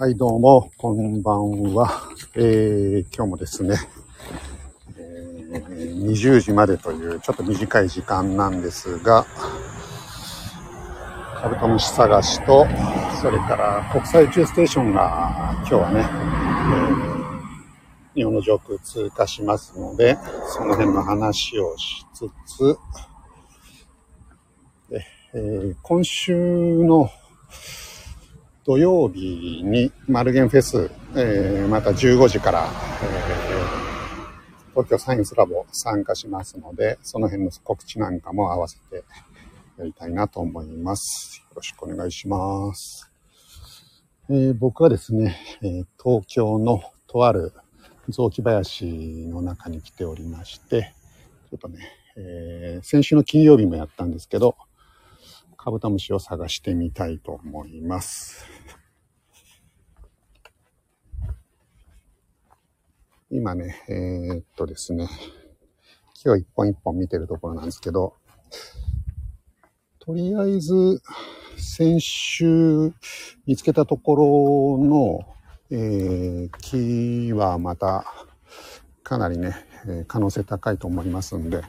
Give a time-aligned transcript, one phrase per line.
[0.00, 2.08] はい、どうも、こんばんは。
[2.34, 3.76] えー、今日もですね、
[4.96, 9.26] えー、20時までというちょっと短い時間なんですが、
[11.34, 12.66] カブトムシ探しと、
[13.20, 16.00] それから国際宇宙ステーションが今日はね、
[18.14, 22.78] えー、日本の上空通過しますので、その辺の話をしつつ、
[25.34, 26.34] えー、今週
[26.84, 27.10] の
[28.64, 32.68] 土曜日にマルゲンフェス、えー、また15時から、
[33.02, 39.02] えー、東京サインスラボ参加しますので、その辺の告知なんかも合わせて
[39.78, 41.42] やりたいなと思います。
[41.48, 43.10] よろしくお願いします。
[44.28, 47.54] えー、僕はですね、え東京のとある
[48.10, 50.92] 雑木林の中に来ておりまして、
[51.50, 51.78] ちょっとね、
[52.16, 54.54] え先週の金曜日もやったんですけど、
[55.62, 58.46] カブトムシを探してみたいと思います。
[63.30, 65.06] 今ね、えー、っとですね、
[66.24, 68.14] 今日一本一本見てるところなんですけど、
[69.98, 71.02] とりあえず、
[71.58, 72.94] 先週
[73.44, 75.36] 見つけたところの、
[75.70, 78.06] えー、木はまた
[79.02, 79.54] かなりね、
[80.08, 81.60] 可能性高いと思いますんで、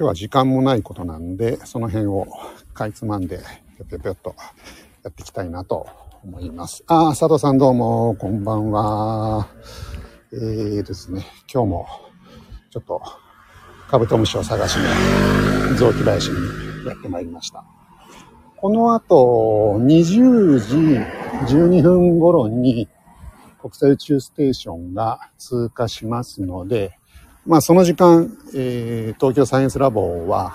[0.00, 2.26] 今日は時間もないことなんで、その辺を
[2.72, 3.38] かいつまんで、
[3.76, 4.34] ぴょぴょぴょっと
[5.02, 5.86] やっていきたいなと
[6.24, 6.82] 思います。
[6.86, 9.46] あ、佐藤さんどうも、こんばんは。
[10.32, 11.86] えーですね、今日も
[12.70, 13.02] ちょっと
[13.90, 14.86] カブトムシを探しに
[15.76, 16.36] 雑木林に
[16.86, 17.62] やってまいりました。
[18.56, 20.58] この後、20
[21.46, 22.88] 時12分頃に
[23.60, 26.99] 国際宇宙ステーションが通過しますので、
[27.50, 30.54] まあその時間、えー、東京サイエンスラボは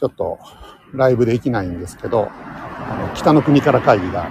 [0.00, 0.40] ちょっと
[0.92, 4.28] ライブできないんですけど、あの北の国から会議が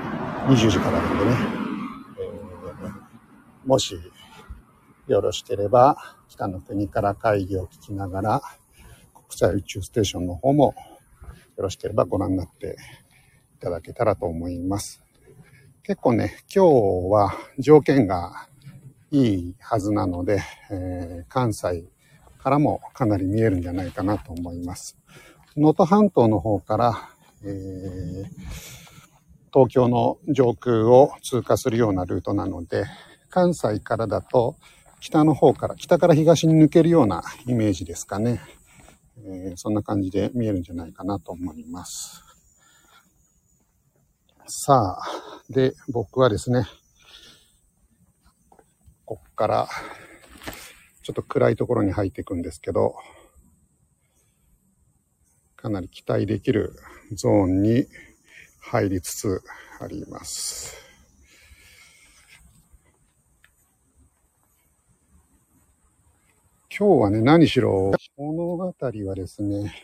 [0.49, 1.31] 20時からなんでね、
[2.19, 3.97] えー、もし
[5.07, 5.95] よろしければ
[6.27, 8.41] 北の国から会議を聞きながら
[9.13, 10.75] 国際宇宙ステーションの方も
[11.55, 12.75] よろしければご覧になって
[13.55, 15.05] いただけたらと思います。
[15.83, 18.49] 結構ね、今日は条件が
[19.11, 20.41] いいはずなので、
[20.71, 21.83] えー、関西
[22.41, 24.97] からもかなり見えるんじゃないかなと思います。
[25.57, 27.09] 能登半島の方から、
[27.43, 28.25] えー、
[29.53, 32.85] 東京の上空を通過するようなルートなので、
[33.29, 34.55] 関西からだと
[35.01, 38.39] 北の方から、北から東に抜けるようなイメージですかね。
[39.17, 42.23] えー、そんな感じで見えるんじゃないかなと思います。
[44.47, 45.03] さあ、
[45.49, 46.65] で、僕はですね、
[49.11, 49.67] こっから、
[51.03, 52.95] ちょっと暗いところに入っていくんですけど、
[55.57, 56.73] かなり期待できる
[57.11, 57.87] ゾーンに
[58.61, 59.41] 入りつつ
[59.81, 60.77] あります。
[66.73, 69.75] 今日はね、何しろ、物語はですね、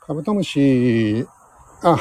[0.00, 1.26] カブトムシ、
[1.82, 1.98] あ、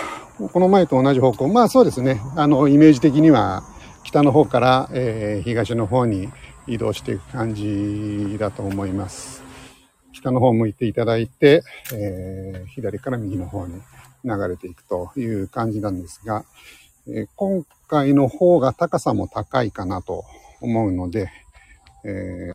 [0.54, 1.50] この前と同じ方向。
[1.50, 2.22] まあそうですね。
[2.38, 3.64] あの、イメージ的には、
[4.12, 6.28] 北の方から、えー、東の方に
[6.68, 9.42] 移動していく感じだと思います。
[10.12, 11.64] 北の方向いていただいて、
[11.94, 13.82] えー、左から右の方に
[14.26, 16.44] 流れていくという感じなんですが、
[17.08, 20.26] えー、今回の方が高さも高いかなと
[20.60, 21.32] 思うので、
[22.04, 22.52] え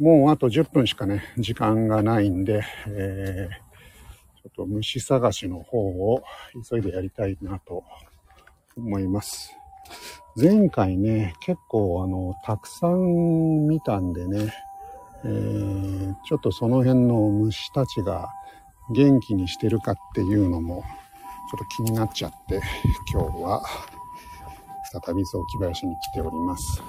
[0.00, 3.48] もうあと10分しかね、時間がないんで、え
[4.42, 6.24] ちょっと虫探しの方を
[6.68, 7.84] 急いでやりたいなと
[8.76, 9.56] 思います。
[10.36, 14.52] 前回ね、結構あの、たくさん見たんでね、
[15.24, 18.28] えー、ちょっとその辺の虫たちが
[18.90, 20.82] 元気にしてるかっていうのも
[21.50, 22.60] ちょっと気になっちゃって、
[23.12, 23.62] 今日は
[24.92, 26.82] 再び雑木林に来ております。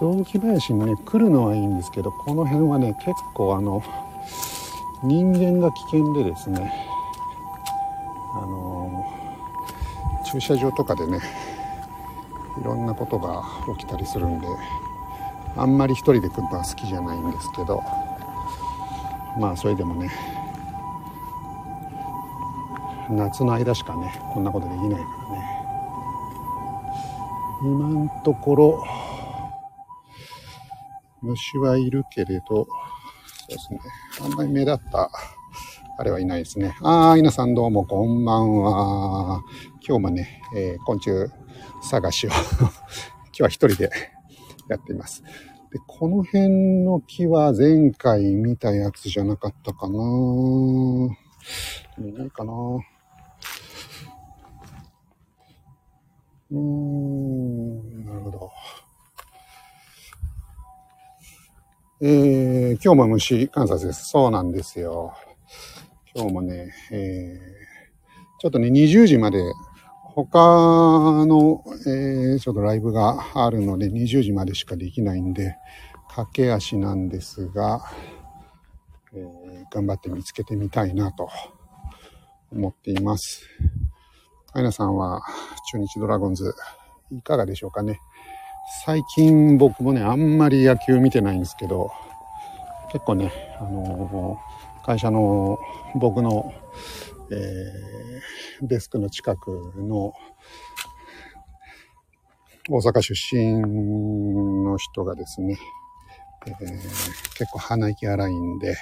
[0.00, 3.82] 雑木林にね、来るのはいいんですけど、この辺はね、結構あの、
[5.04, 6.72] 人間が危険でですね、
[8.34, 8.65] あの
[10.26, 11.20] 駐車場とかでね
[12.60, 13.44] いろんなことが
[13.78, 14.46] 起きたりするんで
[15.56, 17.82] あんまり一人で来るのは好きじゃないんですけど
[19.38, 20.10] まあそれでもね
[23.08, 25.56] 夏の間しかねこんなことできないからね。
[27.62, 28.84] 今んところ
[31.22, 32.66] 虫はいるけれどそ
[33.48, 33.80] うですね
[34.22, 35.10] あんまり目立った
[35.98, 36.76] あれはいないですね。
[36.82, 39.40] ああ、皆さんどうもこんばんは。
[39.80, 41.32] 今日もね、えー、昆虫
[41.80, 42.70] 探しを 今
[43.32, 43.90] 日は一人で
[44.68, 45.22] やっています。
[45.72, 49.98] で、この辺の木は前回見たやつじゃなかったかな
[51.96, 52.52] 見ないかな
[56.50, 58.50] うーん、なるほど。
[62.02, 64.10] えー、今日も虫観察です。
[64.10, 65.14] そうなんですよ。
[66.18, 69.38] 今日もね、えー、ちょっとね、20時まで、
[70.14, 75.56] 他の、えー、ちょっとライブがあるので、20時までしかできないんで、
[76.08, 77.82] 駆け足なんですが、
[79.12, 81.28] えー、頑張って見つけてみたいなと
[82.50, 83.42] 思っています。
[84.54, 85.20] アイナさんは
[85.70, 86.54] 中日ドラゴンズ
[87.10, 88.00] いかがでしょうかね。
[88.86, 91.90] 最近僕もね、あんまり野球見てないんですけど、
[92.90, 93.30] 結構ね、
[93.60, 94.55] あのー、
[94.86, 95.58] 会社の
[95.96, 96.54] 僕の、
[97.32, 100.12] えー、デスクの近くの
[102.70, 103.60] 大阪出身
[104.64, 105.58] の人がですね、
[106.46, 106.56] えー、
[107.36, 108.76] 結構鼻息荒いんで、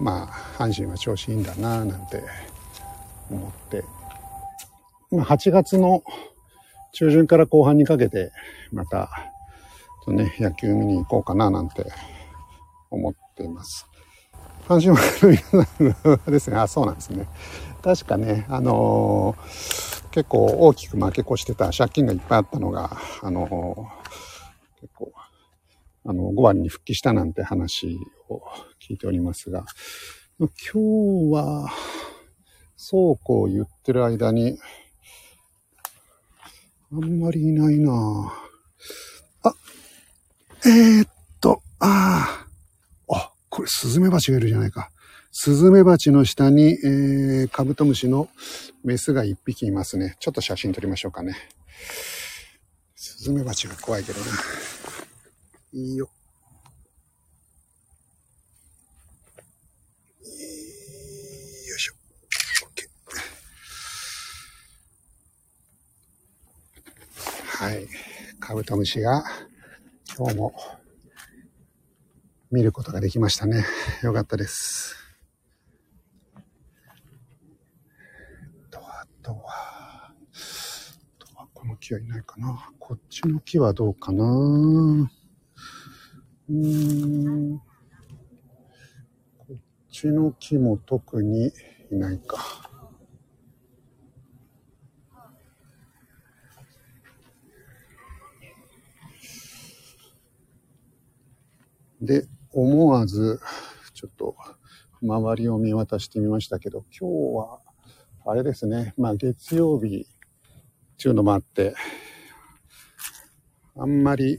[0.00, 0.26] まあ、
[0.60, 2.24] 阪神は調子いいんだなぁなんて
[3.30, 3.84] 思って、
[5.12, 6.02] まあ、8月の
[6.94, 8.32] 中旬から後半にかけて、
[8.72, 9.08] また、
[10.04, 11.86] とね、野球見に行こうかななんて
[12.90, 13.86] 思っています。
[14.68, 17.26] 阪神ファンの皆さんですね、あ、そうなんですね。
[17.82, 25.12] 確かね、あのー、結構大きく負け越してた借金がいっぱいあったのが、あのー、結構、
[26.04, 27.98] あの、5割に復帰したなんて話
[28.28, 28.40] を
[28.80, 29.64] 聞いておりますが、
[30.38, 30.48] 今
[31.28, 31.68] 日は、
[32.76, 34.58] そうこう言ってる間に、
[36.92, 38.32] あんまりいないな
[39.42, 39.54] あ、
[40.66, 41.08] えー、っ
[41.40, 42.41] と、あ、あ、
[43.52, 44.90] これスズメバチがいるじゃないか。
[45.30, 48.30] スズメバチの下に、えー、カブトムシの
[48.82, 50.16] メスが一匹いますね。
[50.20, 51.36] ちょっと写真撮りましょうかね。
[52.96, 54.26] スズメバチが怖いけどね。
[55.74, 56.08] いいよ。
[60.18, 61.92] よいしょ。
[67.58, 67.86] はい。
[68.40, 69.22] カブトムシが
[70.16, 70.54] 今日も
[72.52, 73.64] 見ることができましたね。
[74.02, 74.94] よかったです。
[78.70, 80.14] と、あとは、あ
[81.18, 82.70] とはこの木はいないかな。
[82.78, 84.24] こっちの木はどうかな。
[86.50, 87.58] うん。
[89.38, 89.56] こっ
[89.90, 91.50] ちの木も特に
[91.90, 92.36] いないか。
[102.02, 103.40] で、思わず、
[103.94, 104.36] ちょっと、
[105.02, 107.60] 周りを見渡してみましたけど、今日は、
[108.24, 111.74] あれですね、まあ月曜日、っていうのもあって、
[113.76, 114.38] あんまり、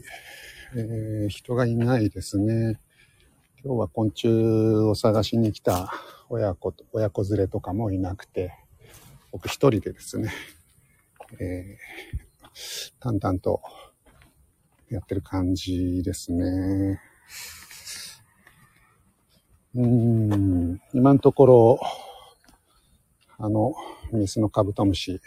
[0.76, 2.80] えー、人がいないですね。
[3.64, 5.92] 今日は昆虫を探しに来た
[6.28, 8.52] 親子と、親子連れとかもいなくて、
[9.32, 10.32] 僕一人でですね、
[11.40, 13.60] えー、淡々と
[14.88, 17.00] やってる感じですね。
[19.76, 21.80] うん、今のところ、
[23.38, 23.74] あの、
[24.12, 25.20] メスのカブトムシ、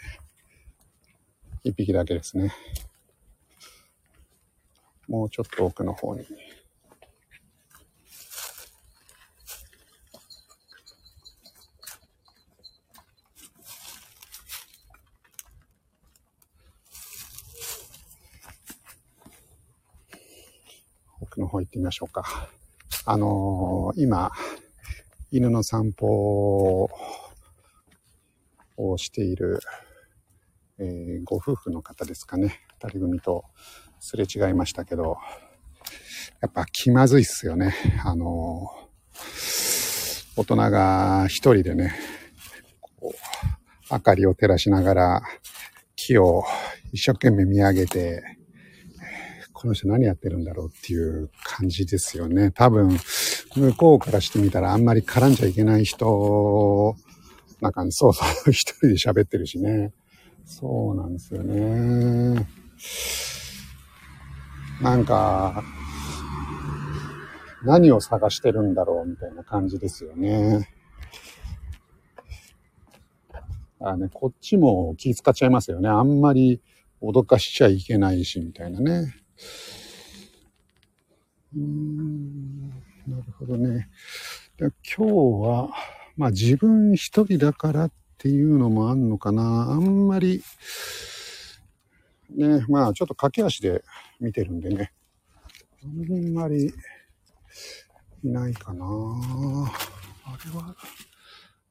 [1.64, 2.54] 一匹だけですね。
[5.06, 6.24] もうちょっと奥の方に。
[21.20, 22.48] 奥の方行ってみましょうか。
[23.10, 24.30] あのー、今、
[25.30, 26.90] 犬の散歩
[28.76, 29.60] をしている、
[30.78, 32.60] えー、ご夫婦の方ですかね。
[32.78, 33.44] 二人組と
[33.98, 35.16] すれ違いましたけど、
[36.42, 37.74] やっぱ気まずいっすよね。
[38.04, 41.94] あのー、大人が一人でね、
[43.00, 43.14] こう、
[43.90, 45.22] 明かりを照らしながら
[45.96, 46.44] 木を
[46.92, 48.37] 一生懸命見上げて、
[49.60, 52.52] この人何やってるんだろうっていう感じですよね。
[52.52, 52.96] 多分、
[53.56, 56.94] 向こうからしてみたらあんまり絡んじゃいけない人、
[57.60, 59.92] なんか、そうそう、一人で喋ってるしね。
[60.44, 62.48] そうなんですよね。
[64.80, 65.64] なんか、
[67.64, 70.68] 何を探してるんだろうみたいな感じですよね。
[73.80, 75.88] あね、こっちも気使っちゃいますよね。
[75.88, 76.60] あんまり
[77.02, 79.12] 脅かしちゃいけないし、みたいなね。
[81.54, 82.70] うーん、
[83.06, 83.88] なるほどね。
[84.58, 85.70] 今日は、
[86.16, 89.42] まあ自分一人だからっていうのもあんのかな。
[89.70, 90.42] あんまり、
[92.30, 93.84] ね、まあちょっと駆け足で
[94.20, 94.92] 見てるんでね。
[95.84, 96.72] あんまり
[98.24, 98.84] いないかな。
[98.84, 98.88] あ
[100.44, 100.74] れは、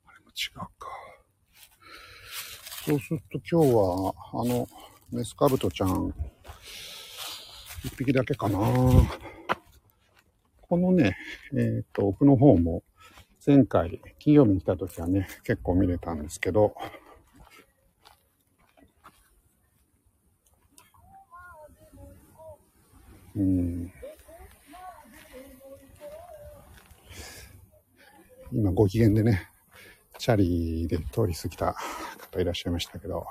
[0.05, 0.87] あれも違うか。
[2.85, 4.67] そうすると今日は、あの、
[5.11, 6.13] メスカブトちゃん、
[7.83, 8.59] 一匹だけかな。
[10.61, 11.17] このね、
[11.53, 12.83] えっ、と、奥の方も、
[13.45, 16.75] 前回、金曜日に来た時はね、結構見れたんですけど、
[23.35, 23.91] うん。
[28.51, 29.49] 今ご機嫌でね、
[30.17, 31.75] チャリで通り過ぎた
[32.17, 33.25] 方いらっしゃいましたけど、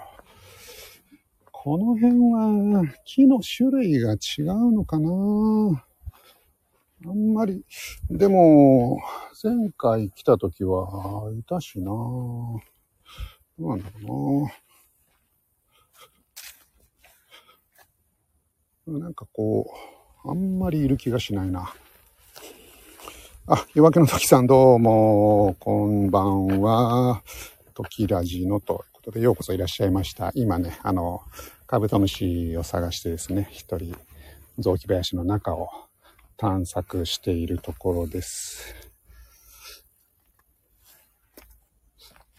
[1.67, 5.11] この辺は木の種類が違うのかな
[7.05, 7.65] あんまり、
[8.09, 9.01] でも、
[9.43, 12.61] 前回来た時はいたしなど
[13.59, 14.49] うなんだろ
[18.87, 19.69] うななんかこ
[20.25, 21.75] う、あんまりいる気がしないな。
[23.49, 27.25] あ、夜明けの時さんどうも、こんばんは。
[27.75, 30.31] 時ラジのということで、ようこそいらっしゃいました。
[30.37, 31.23] 今ね、あの、
[31.69, 33.97] カブトムシを探してですね、一人、
[34.57, 35.69] 雑木林の中を
[36.37, 38.73] 探索しているところです。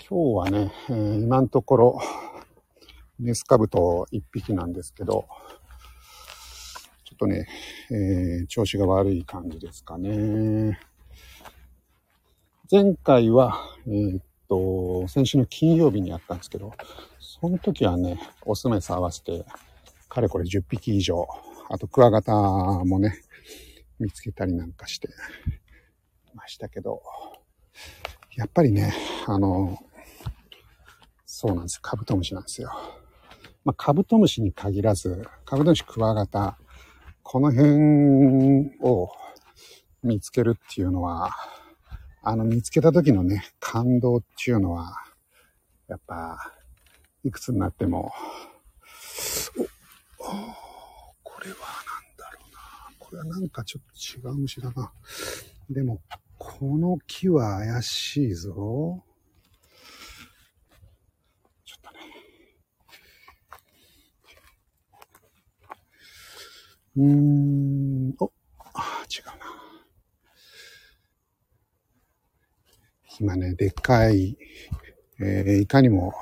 [0.09, 1.99] 今日はね、えー、今のところ、
[3.19, 5.27] メスカブト1匹なんですけど、
[7.03, 7.49] ちょっとね、
[7.91, 10.79] えー、調子が悪い感じですかね。
[12.71, 16.71] 前回は、えー、っと、先週の金曜日にやったんですけど、
[17.39, 19.45] その時はね、オスメス合わせて、
[20.09, 21.27] かれこれ10匹以上、
[21.69, 23.21] あとクワガタもね、
[23.99, 25.07] 見つけたりなんかして
[26.33, 27.03] ましたけど、
[28.35, 28.91] やっぱりね、
[29.27, 29.77] あの、
[31.25, 31.79] そうなんです。
[31.79, 32.71] カブトムシなんですよ。
[33.63, 36.57] まあ、カブトムシに限らず、カブトムシ、クワガタ、
[37.21, 39.11] この辺を
[40.01, 41.29] 見つけるっていうのは、
[42.23, 44.95] あの、見つけた時のね、感動っていうのは、
[45.87, 46.56] やっぱ、
[47.23, 48.11] いくつになっても、
[50.19, 50.23] お、
[51.23, 51.55] これは
[51.85, 52.59] 何だろうな。
[52.99, 54.91] これはなんかちょっと違う虫だな。
[55.69, 56.01] でも、
[56.37, 59.03] この木は怪しいぞ。
[61.65, 61.99] ちょっとね。
[66.95, 68.31] うーん、お、
[68.73, 69.33] あ、違うな。
[73.19, 74.37] 今ね、でっかい、
[75.19, 76.13] えー、いかにも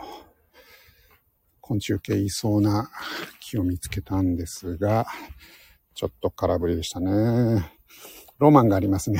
[1.67, 2.91] 昆虫系いそうな
[3.39, 5.07] 木を見つけたんですが、
[5.95, 7.71] ちょっと空振りでしたね。
[8.37, 9.19] ロマンがありますね。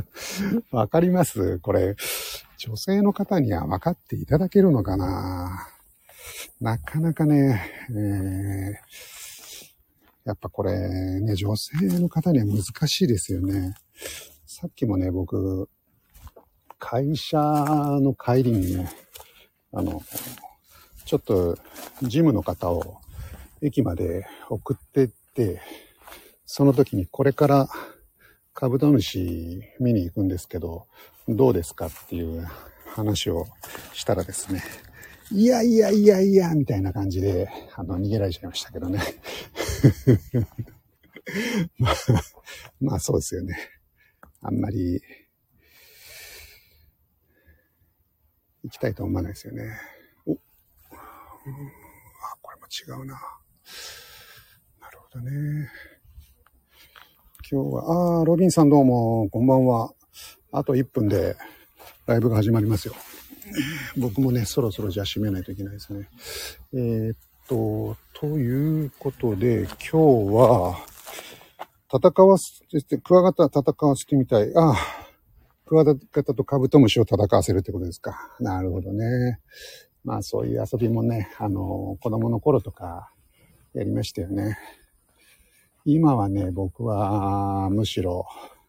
[0.70, 1.58] わかります？
[1.60, 1.96] これ、
[2.58, 5.68] 女性の方には分かっていただけるのかな？
[6.60, 8.74] なかなかね、えー、
[10.26, 13.74] やっぱこれね、女性の方には難しいですよね。
[14.44, 15.70] さっきもね、僕、
[16.78, 18.90] 会社の帰りにね、
[19.72, 20.02] あの、
[21.08, 21.56] ちょっと
[22.02, 22.98] ジムの方を
[23.62, 25.62] 駅まで送ってって、
[26.44, 27.66] その時にこれから
[28.52, 30.86] カブトムシ見に行くんですけど、
[31.26, 32.46] どうですかっていう
[32.94, 33.46] 話を
[33.94, 34.62] したらですね、
[35.32, 39.00] いやいやいやいや、みたいな感じで、あの、逃げられちゃいましたけどね。
[41.78, 41.94] まあ、
[42.82, 43.56] まあそうですよね。
[44.42, 45.00] あんまり
[48.62, 49.72] 行きたいと思わないですよね。
[51.50, 53.14] あ、これも違うな。
[54.80, 55.68] なるほどね。
[57.50, 59.92] 今日は、あロビンさんどうも、こんばんは。
[60.52, 61.36] あと1分で
[62.06, 62.94] ライブが始まりますよ。
[63.96, 66.08] 僕もね、そろそろじゃあ閉めないといけないですね。
[66.74, 67.16] えー、っ
[67.48, 69.96] と、ということで、今日
[70.34, 70.78] は、
[71.90, 74.52] 戦わせて、クワガタ戦わせてみたい。
[74.54, 74.76] ああ、
[75.64, 78.36] クワガタとカブトムシを戦わせるってことですか。
[78.40, 79.40] なるほどね。
[80.04, 83.10] まあそういう遊びもね、あの、子供の頃とか
[83.74, 84.58] やりましたよね。
[85.84, 88.26] 今はね、僕はむしろ、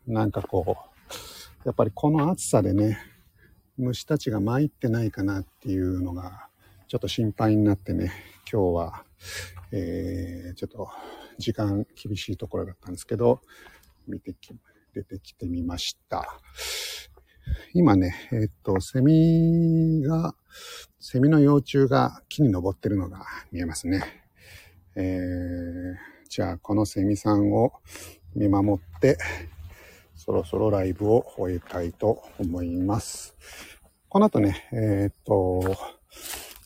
[0.07, 0.89] なんかこう、
[1.65, 2.98] やっぱりこの暑さでね、
[3.77, 6.48] 虫たちが参ってないかなっていうのが、
[6.88, 8.12] ちょっと心配になってね、
[8.51, 9.03] 今日は、
[9.71, 10.89] えー、ちょっと
[11.38, 13.41] 時間厳しいところだったんですけど、
[14.07, 14.55] 見てき、
[14.93, 16.39] 出てきてみました。
[17.74, 20.36] 今ね、え、っと、セミが、
[21.00, 24.03] セミの幼虫が木に登ってるのが見えますね。
[24.96, 25.96] えー、
[26.29, 27.74] じゃあ、このセミさんを
[28.36, 29.18] 見守って、
[30.15, 33.36] そろそろライブを終えたいと思います。
[34.10, 35.77] この後ね、えー、っと、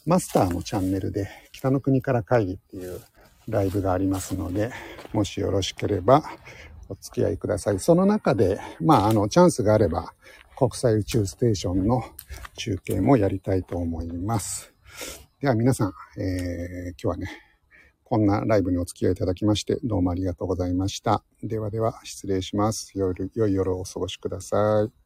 [0.05, 2.99] マスターのチャンネルで北の国から会議っていう
[3.47, 4.71] ライブがありますので、
[5.13, 6.23] もしよろしければ
[6.89, 7.79] お付き合いください。
[7.79, 10.13] その中で、まあ、あの、チャンスがあれば、
[10.63, 12.05] 国際宇宙ステーションの
[12.55, 14.73] 中継もやりたいと思います。
[15.41, 17.27] では皆さん、えー、今日はね、
[18.05, 21.21] こんなライブにお付き合いいただきまして、どうもありがとうございました。
[21.43, 22.93] ではでは、失礼します。
[22.95, 25.02] 夜、良い夜をお過ごしください。